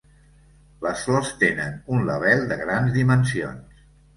Les 0.85 1.03
flors 1.09 1.29
tenen 1.45 1.77
un 1.99 2.09
label 2.09 2.43
de 2.53 2.59
grans 2.65 2.91
dimensions. 2.99 3.87